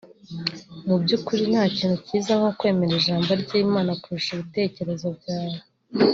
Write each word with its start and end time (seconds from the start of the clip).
Mu 0.87 0.95
by’ukuri 1.01 1.43
nta 1.51 1.63
kintu 1.77 1.97
cyiza 2.05 2.31
nko 2.39 2.49
kwemera 2.57 2.93
ijambo 2.99 3.31
ry’Imana 3.41 3.91
kurusha 4.01 4.29
ibitekerezo 4.33 5.07
byawe 5.17 5.57